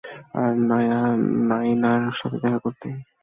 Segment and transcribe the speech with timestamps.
[0.33, 0.51] আর
[1.49, 2.87] নায়নার সাথে দেখা করতে।